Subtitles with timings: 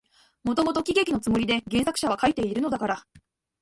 [0.43, 3.05] もともと喜劇のつもりで原作者は書いているのだから、